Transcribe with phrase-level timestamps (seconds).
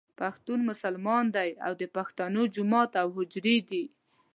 [0.19, 3.83] پښتون مسلمان دی او د پښتنو جوماتونه او حجرې دي.